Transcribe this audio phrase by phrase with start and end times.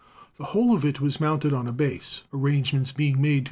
[0.39, 3.39] The whole was mounted on a base, arrangements being made to